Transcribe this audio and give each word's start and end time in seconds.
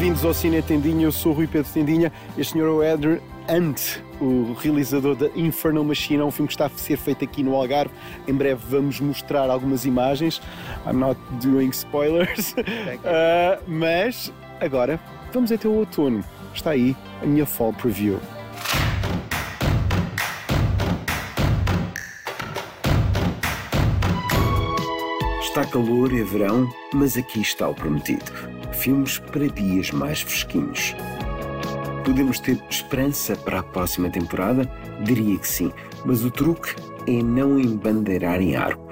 Bem-vindos 0.00 0.24
ao 0.24 0.32
Cine 0.32 0.62
Tendinha, 0.62 1.04
eu 1.04 1.12
sou 1.12 1.30
o 1.30 1.34
Rui 1.34 1.46
Pedro 1.46 1.70
Tendinha. 1.70 2.10
Este 2.38 2.54
senhor 2.54 2.68
é 2.68 2.70
o 2.70 2.82
Edward 2.82 3.22
Hunt, 3.50 3.98
o 4.18 4.54
realizador 4.54 5.14
da 5.14 5.26
Infernal 5.36 5.84
Machine, 5.84 6.22
é 6.22 6.24
um 6.24 6.30
filme 6.30 6.48
que 6.48 6.54
está 6.54 6.64
a 6.64 6.70
ser 6.70 6.96
feito 6.96 7.22
aqui 7.22 7.42
no 7.42 7.54
Algarve. 7.54 7.92
Em 8.26 8.32
breve 8.32 8.62
vamos 8.66 8.98
mostrar 8.98 9.50
algumas 9.50 9.84
imagens. 9.84 10.40
I'm 10.86 10.94
not 10.94 11.20
doing 11.42 11.68
spoilers. 11.68 12.54
Uh, 12.54 13.62
mas 13.68 14.32
agora 14.58 14.98
vamos 15.34 15.52
até 15.52 15.68
o 15.68 15.72
outono. 15.72 16.24
Está 16.54 16.70
aí 16.70 16.96
a 17.22 17.26
minha 17.26 17.44
fall 17.44 17.74
preview. 17.74 18.18
Está 25.42 25.66
calor, 25.66 26.10
é 26.14 26.22
verão, 26.22 26.66
mas 26.94 27.18
aqui 27.18 27.42
está 27.42 27.68
o 27.68 27.74
prometido. 27.74 28.59
Filmes 28.72 29.18
para 29.18 29.48
dias 29.48 29.90
mais 29.90 30.22
fresquinhos. 30.22 30.94
Podemos 32.04 32.40
ter 32.40 32.58
esperança 32.70 33.36
para 33.36 33.60
a 33.60 33.62
próxima 33.62 34.10
temporada? 34.10 34.70
Diria 35.04 35.38
que 35.38 35.46
sim, 35.46 35.72
mas 36.04 36.24
o 36.24 36.30
truque 36.30 36.74
é 37.06 37.22
não 37.22 37.58
embandeirar 37.58 38.40
em 38.40 38.56
arco. 38.56 38.90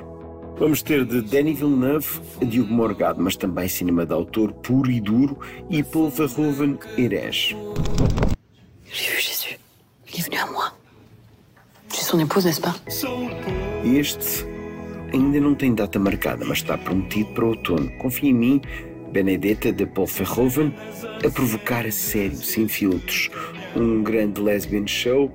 Vamos 0.59 0.83
ter 0.83 1.05
de 1.05 1.23
Denis 1.23 1.59
Villeneuve 1.59 2.21
a 2.43 2.45
Diogo 2.45 2.73
Morgado, 2.73 3.23
mas 3.23 3.37
também 3.37 3.69
cinema 3.69 4.05
de 4.05 4.13
autor 4.13 4.53
puro 4.53 4.91
e 4.91 5.01
duro 5.01 5.39
e 5.71 5.83
Paul 5.83 6.11
Verhoeven 6.11 6.79
herege. 6.97 7.57
J'ai 8.91 9.13
vu 9.13 9.21
Jésus. 9.21 9.59
Il 10.13 10.21
est 10.21 10.25
venu 10.25 10.39
à 10.39 10.47
moi. 10.47 10.73
Je 11.91 11.97
suis 11.97 12.07
son 12.07 12.19
épouse, 12.19 12.45
n'est-ce 12.45 12.61
pas 12.61 12.75
Este 13.85 14.45
ainda 15.13 15.41
não 15.41 15.55
tem 15.55 15.75
data 15.75 15.99
marcada, 15.99 16.45
mas 16.45 16.59
está 16.59 16.77
prometido 16.77 17.33
para 17.33 17.47
outono. 17.47 17.91
Confia 17.99 18.31
em 18.31 18.35
mim, 18.35 18.61
Benedetta 19.13 19.73
de 19.73 19.87
Paul 19.87 20.07
Verhoeven, 20.07 20.75
a 21.25 21.31
provocar 21.31 21.87
a 21.87 21.91
sério, 21.91 22.37
sem 22.37 22.69
filtros. 22.69 23.31
Um 23.75 24.03
grande 24.03 24.41
lesbian 24.41 24.87
show, 24.87 25.31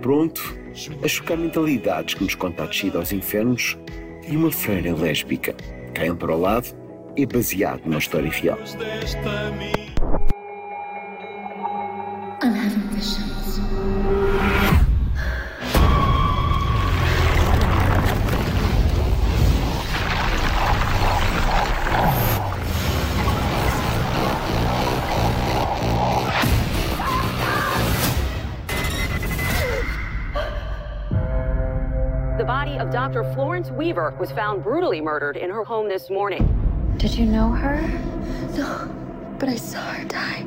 pronto 0.00 0.56
a 1.02 1.08
chocar 1.08 1.36
mentalidades 1.36 2.14
que 2.14 2.22
nos 2.22 2.34
conta 2.34 2.62
a 2.62 2.66
descida 2.66 2.98
aos 2.98 3.12
infernos 3.12 3.76
e 4.28 4.36
uma 4.36 4.50
freira 4.50 4.94
lésbica. 4.94 5.54
Caiam 5.94 6.16
para 6.16 6.34
o 6.34 6.40
lado, 6.40 6.68
é 7.16 7.26
baseado 7.26 7.82
numa 7.84 7.98
história 7.98 8.30
real. 8.30 8.58
Body 32.78 32.86
of 32.86 32.92
Dr. 32.92 33.24
Florence 33.34 33.70
Weaver 33.70 34.14
was 34.18 34.30
found 34.30 34.62
brutally 34.62 35.00
murdered 35.00 35.36
in 35.36 35.50
her 35.50 35.64
home 35.64 35.88
this 35.88 36.10
morning. 36.10 36.46
Did 36.96 37.16
you 37.16 37.26
know 37.26 37.50
her? 37.50 37.80
No, 38.56 38.88
but 39.38 39.48
I 39.48 39.56
saw 39.56 39.80
her 39.80 40.04
die. 40.04 40.44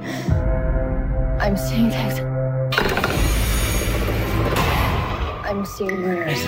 I'm 1.39 1.57
seeing 1.57 1.89
things. 1.89 2.19
I'm 5.45 5.65
seeing 5.65 6.01
murders. 6.01 6.43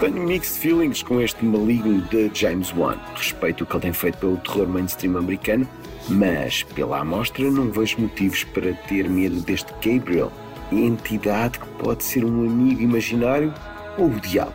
Tenho 0.00 0.26
mixed 0.26 0.58
feelings 0.58 1.02
com 1.02 1.20
este 1.20 1.44
maligno 1.44 2.00
de 2.08 2.30
James 2.32 2.72
Wan. 2.72 3.00
Respeito 3.16 3.64
o 3.64 3.66
que 3.66 3.74
ele 3.74 3.82
tem 3.82 3.92
feito 3.92 4.18
pelo 4.18 4.36
terror 4.38 4.68
mainstream 4.68 5.16
americano, 5.16 5.66
mas 6.08 6.62
pela 6.62 7.00
amostra 7.00 7.50
não 7.50 7.70
vejo 7.70 8.00
motivos 8.00 8.44
para 8.44 8.72
ter 8.88 9.08
medo 9.08 9.40
deste 9.40 9.72
Gabriel, 9.82 10.30
entidade 10.70 11.58
que 11.58 11.66
pode 11.82 12.04
ser 12.04 12.24
um 12.24 12.46
amigo 12.46 12.80
imaginário 12.80 13.52
ou 13.98 14.06
o 14.06 14.20
diabo. 14.20 14.54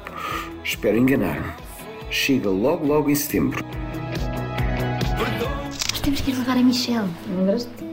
Espero 0.63 0.97
enganar-me. 0.97 1.51
Chega 2.09 2.49
logo 2.49 2.85
logo 2.85 3.09
em 3.09 3.15
setembro. 3.15 3.63
Nós 5.91 5.99
temos 6.01 6.21
que 6.21 6.31
ir 6.31 6.37
levar 6.37 6.57
a 6.57 6.63
Michelle. 6.63 7.09
Lembras-te? 7.27 7.83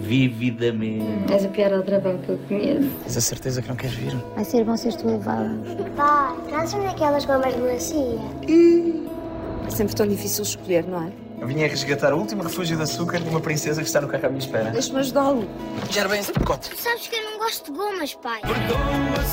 Vividamente. 0.00 1.32
És 1.32 1.44
a 1.44 1.48
pior 1.48 1.72
aldrabão 1.72 2.18
que 2.18 2.30
eu 2.30 2.38
conheço. 2.48 2.88
Tens 3.02 3.16
a 3.16 3.20
certeza 3.20 3.62
que 3.62 3.68
não 3.68 3.76
queres 3.76 3.96
vir? 3.96 4.16
Vai 4.34 4.44
ser 4.44 4.64
bom 4.64 4.76
seres 4.76 4.96
tu 4.96 5.08
a 5.08 5.12
levá-la. 5.12 5.50
Pá, 5.96 6.36
traz-me 6.48 6.84
daquelas 6.84 7.24
gomas 7.24 7.52
de 7.54 7.60
melancia. 7.60 8.18
É 9.66 9.70
sempre 9.70 9.94
tão 9.94 10.06
difícil 10.06 10.44
escolher, 10.44 10.86
não 10.86 11.02
é? 11.02 11.27
Eu 11.40 11.46
vim 11.46 11.62
a 11.62 11.68
resgatar 11.68 12.12
o 12.12 12.18
último 12.18 12.42
refúgio 12.42 12.76
de 12.76 12.82
açúcar 12.82 13.20
de 13.20 13.28
uma 13.28 13.40
princesa 13.40 13.80
que 13.80 13.86
está 13.86 14.00
no 14.00 14.08
carro 14.08 14.26
à 14.26 14.28
minha 14.28 14.40
espera. 14.40 14.70
Deixa-me 14.70 14.98
ajudá-lo. 14.98 15.48
Gera 15.88 16.08
bem 16.08 16.18
esse 16.18 16.32
pacote. 16.32 16.70
Tu 16.70 16.80
sabes 16.80 17.06
que 17.06 17.14
eu 17.14 17.24
não 17.24 17.38
gosto 17.38 17.72
de 17.72 17.78
gomas, 17.78 18.14
pai. 18.14 18.40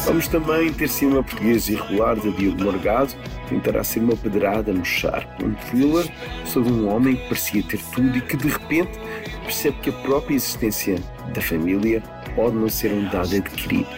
Vamos 0.05 0.27
também 0.27 0.71
ter 0.73 0.87
cinema 0.87 1.23
português 1.23 1.67
irregular 1.67 2.15
de 2.15 2.31
Diogo 2.33 2.63
Morgado. 2.63 3.13
Tentará 3.49 3.83
ser 3.83 4.01
uma 4.01 4.15
pedrada 4.15 4.71
no 4.71 4.85
charco. 4.85 5.43
Um 5.43 5.55
thriller 5.55 6.05
sobre 6.45 6.71
um 6.71 6.87
homem 6.87 7.15
que 7.15 7.27
parecia 7.27 7.63
ter 7.63 7.79
tudo 7.93 8.17
e 8.17 8.21
que 8.21 8.37
de 8.37 8.49
repente 8.49 8.99
percebe 9.43 9.77
que 9.79 9.89
a 9.89 9.93
própria 9.93 10.35
existência 10.35 10.99
da 11.33 11.41
família 11.41 12.03
pode 12.35 12.55
não 12.55 12.69
ser 12.69 12.91
um 12.91 13.09
dado 13.09 13.35
adquirido. 13.35 13.89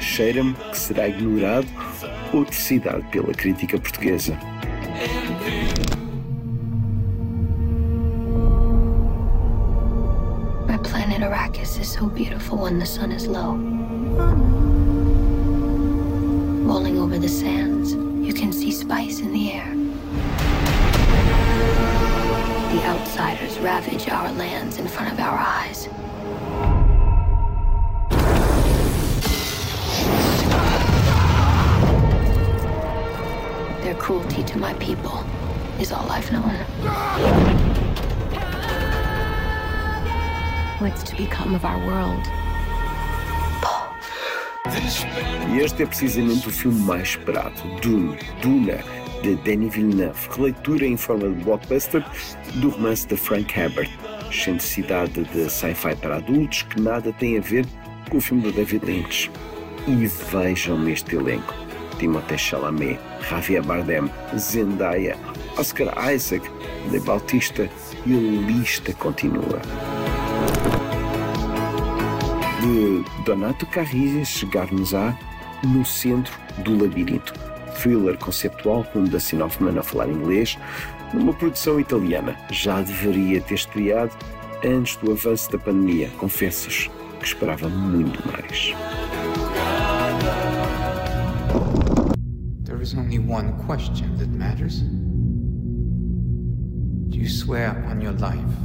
Cheira-me 0.00 0.52
que 0.54 0.78
será 0.78 1.08
ignorado 1.08 1.66
ou 2.32 2.44
decidado 2.44 3.02
pela 3.04 3.32
crítica 3.32 3.78
portuguesa. 3.78 4.38
Arrakis 11.46 11.78
is 11.80 11.92
so 11.92 12.06
beautiful 12.06 12.58
when 12.58 12.80
the 12.80 12.86
sun 12.86 13.12
is 13.12 13.28
low. 13.28 13.52
Rolling 16.66 16.98
over 16.98 17.20
the 17.20 17.28
sands, 17.28 17.94
you 17.94 18.34
can 18.34 18.52
see 18.52 18.72
spice 18.72 19.20
in 19.20 19.32
the 19.32 19.52
air. 19.52 19.72
The 22.72 22.82
outsiders 22.84 23.58
ravage 23.60 24.08
our 24.08 24.32
lands 24.32 24.78
in 24.78 24.88
front 24.88 25.12
of 25.12 25.20
our 25.20 25.38
eyes. 25.38 25.86
Their 33.84 33.94
cruelty 33.94 34.42
to 34.42 34.58
my 34.58 34.74
people 34.74 35.24
is 35.78 35.92
all 35.92 36.10
I've 36.10 36.32
known. 36.32 37.75
What's 40.78 41.02
to 41.04 41.16
become 41.16 41.54
of 41.54 41.64
our 41.64 41.78
world? 41.86 42.22
E 45.48 45.58
este 45.58 45.84
é 45.84 45.86
precisamente 45.86 46.48
o 46.48 46.50
filme 46.50 46.78
mais 46.80 47.08
esperado, 47.08 47.54
Dune, 47.80 48.18
Duna, 48.42 48.84
de 49.22 49.36
Denis 49.36 49.74
Villeneuve, 49.74 50.28
releitura 50.36 50.84
em 50.84 50.98
forma 50.98 51.30
de 51.30 51.44
blockbuster 51.44 52.04
do 52.56 52.68
romance 52.68 53.06
de 53.06 53.16
Frank 53.16 53.58
Herbert, 53.58 53.90
excentricidade 54.30 55.24
de 55.24 55.48
sci-fi 55.48 55.96
para 55.96 56.16
adultos 56.16 56.60
que 56.64 56.78
nada 56.78 57.10
tem 57.14 57.38
a 57.38 57.40
ver 57.40 57.64
com 58.10 58.18
o 58.18 58.20
filme 58.20 58.42
de 58.42 58.52
David 58.52 58.84
Lynch. 58.84 59.30
E 59.88 60.06
vejam 60.30 60.86
este 60.90 61.16
elenco. 61.16 61.54
Timothée 61.98 62.36
Chalamet, 62.36 63.00
Javier 63.26 63.62
Bardem, 63.62 64.10
Zendaya, 64.36 65.16
Oscar 65.56 66.12
Isaac, 66.12 66.46
De 66.90 67.00
Bautista 67.00 67.66
e 68.04 68.12
a 68.12 68.50
lista 68.52 68.92
continua. 68.92 69.62
De 72.60 73.04
Donato 73.24 73.66
Carrilhas 73.66 74.28
chegar-nos-á 74.28 75.16
no 75.62 75.84
centro 75.84 76.32
do 76.64 76.82
labirinto. 76.82 77.34
Thriller 77.82 78.16
conceptual 78.16 78.84
com 78.84 79.04
Dustin 79.04 79.42
Hoffman 79.42 79.78
a 79.78 79.82
falar 79.82 80.08
inglês, 80.08 80.58
numa 81.12 81.34
produção 81.34 81.78
italiana. 81.78 82.34
Já 82.50 82.80
deveria 82.80 83.40
ter 83.42 83.54
estreado 83.54 84.12
antes 84.64 84.96
do 84.96 85.12
avanço 85.12 85.52
da 85.52 85.58
pandemia. 85.58 86.10
Confesso-vos 86.18 86.90
que 87.18 87.26
esperava 87.26 87.68
muito 87.68 88.20
mais. 88.26 88.74
There 92.64 92.82
is 92.82 92.94
only 92.94 93.18
one 93.18 93.52
question 93.66 94.16
that 94.16 94.28
matters. 94.28 94.82
Do 97.08 97.18
you 97.18 97.28
swear 97.28 97.84
on 97.90 98.00
your 98.00 98.14
life 98.14 98.56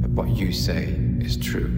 that 0.00 0.10
what 0.10 0.30
you 0.30 0.52
say 0.52 0.97
is 1.22 1.36
true? 1.36 1.68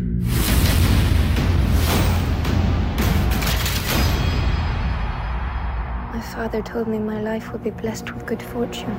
My 6.12 6.20
father 6.20 6.62
told 6.62 6.88
me 6.88 6.98
my 6.98 7.20
life 7.22 7.50
would 7.52 7.62
be 7.62 7.70
blessed 7.70 8.12
with 8.12 8.26
good 8.26 8.42
fortune. 8.42 8.94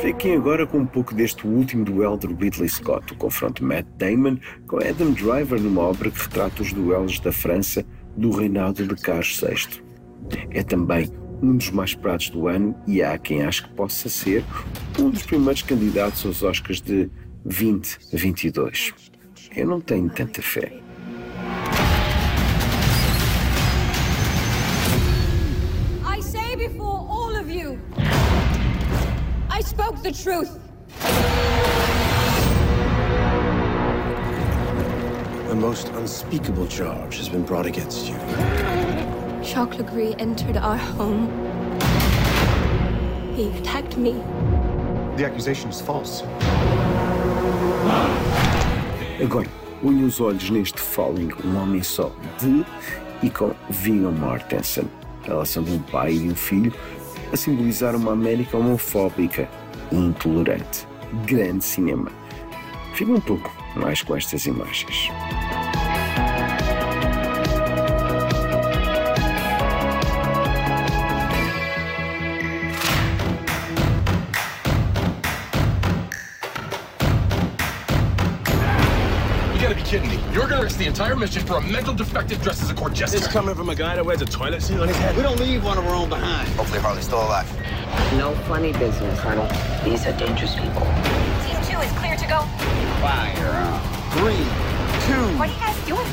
Fiquem 0.00 0.36
agora 0.36 0.66
com 0.66 0.78
um 0.78 0.86
pouco 0.86 1.14
deste 1.14 1.46
último 1.46 1.84
duelo 1.84 2.16
de 2.16 2.26
Ridley 2.26 2.68
Scott, 2.68 3.12
o 3.12 3.16
confronto 3.16 3.60
de 3.60 3.68
Matt 3.68 3.86
Damon 3.98 4.38
com 4.66 4.78
Adam 4.78 5.12
Driver 5.12 5.60
numa 5.60 5.82
obra 5.82 6.10
que 6.10 6.22
retrata 6.22 6.62
os 6.62 6.72
duelos 6.72 7.20
da 7.20 7.30
França 7.30 7.84
do 8.16 8.30
reinado 8.30 8.86
de 8.86 8.94
Carlos 8.94 9.38
VI. 9.38 9.82
É 10.50 10.62
também 10.62 11.10
um 11.42 11.56
dos 11.56 11.70
mais 11.70 11.90
esperados 11.90 12.30
do 12.30 12.48
ano 12.48 12.74
e 12.86 13.02
há 13.02 13.18
quem 13.18 13.42
ache 13.42 13.62
que 13.62 13.74
possa 13.74 14.08
ser 14.08 14.44
um 14.98 15.10
dos 15.10 15.22
primeiros 15.22 15.62
candidatos 15.62 16.24
aos 16.24 16.42
Oscars 16.42 16.80
de 16.80 17.10
2022. 17.44 18.92
Eu 19.56 19.66
não 19.66 19.80
tenho 19.80 20.08
tanta 20.10 20.42
fé. 20.42 20.72
I 26.04 26.20
say 26.20 26.54
before 26.56 27.06
all 27.08 27.36
of 27.36 27.50
you, 27.50 27.78
I 29.50 29.62
spoke 29.62 30.02
the 30.02 30.12
truth. 30.12 30.58
A 35.50 35.54
most 35.54 35.88
unspeakable 35.88 36.68
charge 36.68 37.18
has 37.18 37.28
been 37.28 37.42
brought 37.42 37.66
against 37.66 38.06
you. 38.06 38.14
Jacques 39.42 39.78
Legree 39.78 40.14
entered 40.18 40.56
our 40.56 40.76
home. 40.76 41.28
He 43.34 43.48
attacked 43.58 43.96
me. 43.96 44.12
The 45.16 45.24
accusation 45.24 45.70
is 45.70 45.80
false. 45.80 46.22
Agora, 49.22 49.46
ponha 49.82 50.06
os 50.06 50.20
olhos 50.20 50.48
neste 50.50 50.80
Falling, 50.80 51.30
um 51.44 51.56
homem 51.56 51.82
só, 51.82 52.10
de 52.38 52.64
e 53.22 53.30
com 53.30 53.52
Viggo 53.68 54.10
Mortensen. 54.10 54.84
A 55.24 55.28
relação 55.28 55.62
de 55.62 55.72
um 55.72 55.78
pai 55.78 56.14
e 56.14 56.30
um 56.30 56.34
filho 56.34 56.72
a 57.32 57.36
simbolizar 57.36 57.94
uma 57.94 58.12
América 58.12 58.56
homofóbica 58.56 59.48
e 59.92 59.96
intolerante. 59.96 60.86
Grande 61.26 61.64
cinema. 61.64 62.10
Fica 62.94 63.12
um 63.12 63.20
pouco 63.20 63.52
mais 63.76 64.02
com 64.02 64.16
estas 64.16 64.46
imagens. 64.46 65.10
Gotta 79.60 79.74
be 79.74 79.82
kidding 79.82 80.08
me. 80.08 80.18
You're 80.32 80.48
gonna 80.48 80.62
risk 80.62 80.78
the 80.78 80.86
entire 80.86 81.14
mission 81.14 81.44
for 81.44 81.58
a 81.58 81.60
mental 81.60 81.92
defective 81.92 82.42
dressed 82.42 82.62
as 82.62 82.70
a 82.70 82.74
court 82.74 82.94
jester. 82.94 83.18
This 83.18 83.28
coming 83.28 83.54
from 83.54 83.68
a 83.68 83.74
guy 83.74 83.94
that 83.94 84.04
wears 84.04 84.22
a 84.22 84.26
toilet 84.26 84.62
seat 84.62 84.80
on 84.80 84.88
his 84.88 84.96
head. 84.96 85.14
We 85.16 85.22
don't 85.22 85.38
leave 85.38 85.62
one 85.62 85.76
of 85.76 85.86
our 85.86 85.94
own 85.94 86.08
behind. 86.08 86.48
Hopefully 86.50 86.80
Harley's 86.80 87.04
still 87.04 87.20
alive. 87.20 87.46
No 88.16 88.34
funny 88.48 88.72
business, 88.72 89.20
Colonel. 89.20 89.46
These 89.84 90.06
are 90.06 90.12
dangerous 90.12 90.54
people. 90.54 90.82
Team 91.44 91.56
two 91.64 91.78
is 91.78 91.92
clear 91.98 92.16
to 92.16 92.26
go. 92.26 92.40
Fire. 93.00 93.80
Three, 94.12 94.36
two. 95.06 95.38
What 95.38 95.48
are 95.48 95.52
you 95.52 95.60
guys 95.60 95.86
doing? 95.86 96.06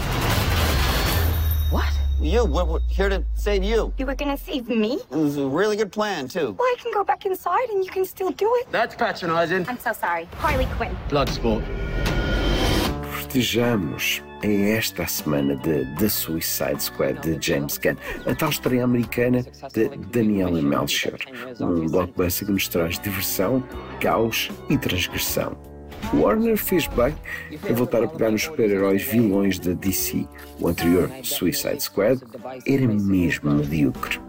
What? 1.71 1.93
You, 2.19 2.45
we're, 2.45 2.65
we're 2.65 2.79
here 2.89 3.09
to 3.09 3.23
save 3.35 3.63
you. 3.63 3.93
You 3.97 4.05
were 4.05 4.15
gonna 4.15 4.37
save 4.37 4.67
me? 4.67 4.99
It 5.09 5.15
was 5.15 5.37
a 5.37 5.47
really 5.47 5.77
good 5.77 5.91
plan, 5.91 6.27
too. 6.27 6.55
Well, 6.59 6.67
I 6.67 6.75
can 6.81 6.91
go 6.91 7.03
back 7.03 7.25
inside 7.25 7.69
and 7.69 7.85
you 7.85 7.91
can 7.91 8.03
still 8.05 8.31
do 8.31 8.51
it. 8.57 8.71
That's 8.71 8.95
patronizing. 8.95 9.65
I'm 9.69 9.79
so 9.79 9.93
sorry. 9.93 10.25
Harley 10.35 10.65
Quinn. 10.75 10.97
Blood 11.09 11.29
sport. 11.29 11.63
Festejamos 13.27 14.23
é 14.41 14.71
esta 14.71 15.03
a 15.03 15.07
semana 15.07 15.55
de 15.57 15.83
The 15.97 16.07
Suicide 16.07 16.81
Squad 16.81 17.19
de 17.19 17.37
James 17.45 17.77
Gunn, 17.77 17.97
a 18.25 18.33
tal 18.33 18.49
estreia 18.49 18.85
americana 18.85 19.45
de 19.73 19.89
Daniela 20.11 20.61
Melchior, 20.61 21.19
um 21.59 21.87
blockbuster 21.87 22.47
que 22.47 22.53
nos 22.53 22.69
traz 22.69 22.97
diversão, 22.97 23.61
caos 23.99 24.49
e 24.69 24.77
transgressão. 24.77 25.57
Warner 26.13 26.55
fez 26.55 26.87
bem 26.87 27.13
em 27.51 27.73
voltar 27.73 28.01
a 28.01 28.07
pegar 28.07 28.31
nos 28.31 28.43
super-heróis 28.43 29.03
vilões 29.03 29.59
da 29.59 29.73
DC. 29.73 30.25
O 30.61 30.69
anterior, 30.69 31.11
Suicide 31.21 31.83
Squad, 31.83 32.21
era 32.65 32.87
mesmo 32.87 33.51
medíocre. 33.51 34.26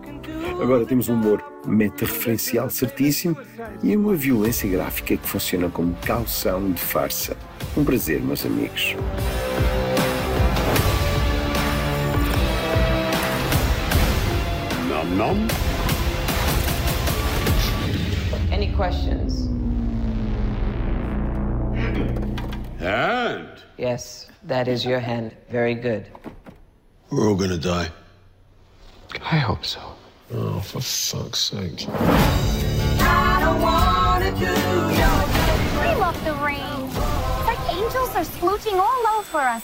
Agora 0.61 0.85
temos 0.85 1.09
um 1.09 1.15
humor 1.15 1.43
meta-referencial 1.65 2.69
certíssimo 2.69 3.37
e 3.83 3.97
uma 3.97 4.15
violência 4.15 4.69
gráfica 4.69 5.17
que 5.17 5.29
funciona 5.29 5.69
como 5.69 5.95
calção 6.05 6.73
de 6.73 6.81
farsa. 6.81 7.37
Um 7.77 7.85
prazer, 7.85 8.21
meus 8.21 8.45
amigos. 8.45 8.97
Nom 14.89 15.05
nom. 15.17 15.37
Any 18.53 18.73
questions? 18.75 19.49
And 22.81 23.49
Yes, 23.79 24.29
that 24.45 24.69
is 24.69 24.85
your 24.85 24.99
hand. 25.01 25.33
Very 25.51 25.75
good. 25.75 26.07
we're 27.11 27.29
all 27.29 27.37
gonna 27.37 27.59
die. 27.59 27.91
I 29.31 29.39
hope 29.39 29.65
so. 29.65 29.81
Oh, 30.31 30.61
for 30.61 30.83
fuck's 30.83 31.39
sake. 31.39 31.89
I 31.89 33.41
don't 33.41 33.63
wanna 33.63 34.31
do 34.33 34.45
I 35.81 35.95
love 35.99 36.23
the 36.23 36.35
rain. 36.35 36.85
It's 36.85 37.47
like 37.47 37.73
angels 37.73 38.15
are 38.15 38.25
splooching 38.25 38.79
all 38.79 39.19
over 39.19 39.39
us. 39.39 39.63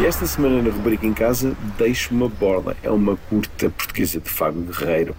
E 0.00 0.06
esta 0.06 0.26
semana 0.26 0.60
na 0.60 0.70
rubrica 0.70 1.06
em 1.06 1.14
casa 1.14 1.56
deixo 1.76 2.12
uma 2.12 2.28
borla. 2.28 2.76
É 2.82 2.90
uma 2.90 3.16
curta 3.28 3.70
portuguesa 3.70 4.18
de 4.18 4.28
Fábio 4.28 4.62
Guerreiro 4.62 5.14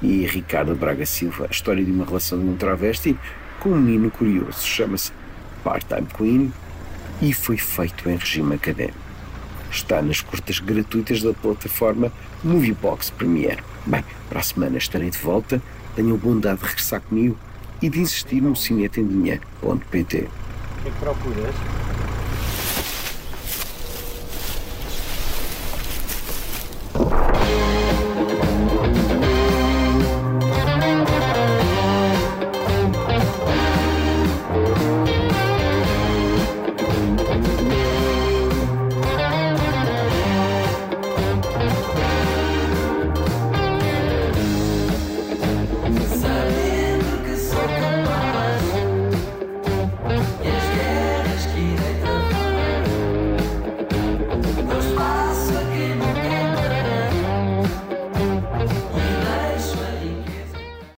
e 0.00 0.24
Ricardo 0.26 0.76
Braga 0.76 1.04
Silva. 1.04 1.46
A 1.48 1.50
história 1.50 1.84
de 1.84 1.90
uma 1.90 2.04
relação 2.04 2.38
de 2.38 2.44
um 2.44 2.56
travesti 2.56 3.18
com 3.64 3.70
um 3.70 3.80
menino 3.80 4.10
curioso. 4.10 4.62
Chama-se 4.62 5.10
Part-Time 5.64 6.06
Queen 6.14 6.52
e 7.22 7.32
foi 7.32 7.56
feito 7.56 8.08
em 8.10 8.16
regime 8.16 8.54
académico. 8.54 8.98
Está 9.70 10.02
nas 10.02 10.20
curtas 10.20 10.60
gratuitas 10.60 11.22
da 11.22 11.32
plataforma 11.32 12.12
Moviebox 12.44 13.08
Premiere. 13.08 13.62
Bem, 13.86 14.04
para 14.28 14.40
a 14.40 14.42
semana 14.42 14.76
estarei 14.76 15.08
de 15.08 15.18
volta. 15.18 15.62
Tenham 15.96 16.16
bondade 16.18 16.60
de 16.60 16.66
regressar 16.66 17.00
comigo 17.00 17.38
e 17.80 17.88
de 17.88 18.00
insistir 18.00 18.42
no 18.42 18.54
cinetendinheiro.pt. 18.54 20.28
O 20.78 20.84
que 20.84 20.90
procuras? 21.00 21.54